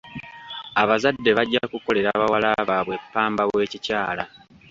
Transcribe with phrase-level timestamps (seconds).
[0.81, 4.23] Abazadde bajja kukolera bawala baabwe ppamba w'ekikyala.